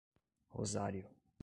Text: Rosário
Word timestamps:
Rosário 0.49 1.05